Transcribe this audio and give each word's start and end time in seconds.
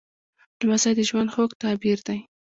لمسی 0.63 0.91
د 0.97 0.99
ژوند 1.09 1.29
خوږ 1.33 1.51
تعبیر 1.63 1.99
دی. 2.07 2.19